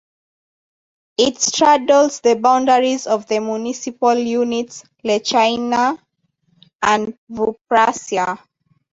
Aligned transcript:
It 1.19 1.39
straddles 1.39 2.21
the 2.21 2.35
boundaries 2.35 3.05
of 3.05 3.27
the 3.27 3.37
municipal 3.39 4.15
units 4.17 4.83
Lechaina 5.05 5.99
and 6.81 7.15
Vouprasia. 7.29 8.39